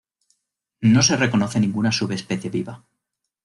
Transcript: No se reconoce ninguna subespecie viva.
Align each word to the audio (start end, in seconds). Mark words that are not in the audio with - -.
No 0.93 1.03
se 1.03 1.15
reconoce 1.15 1.59
ninguna 1.59 1.91
subespecie 1.91 2.49
viva. 2.49 2.83